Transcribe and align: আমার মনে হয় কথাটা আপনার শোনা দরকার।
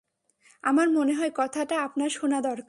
আমার 0.63 0.87
মনে 0.89 1.13
হয় 1.13 1.31
কথাটা 1.35 1.75
আপনার 1.81 2.09
শোনা 2.09 2.39
দরকার। 2.41 2.59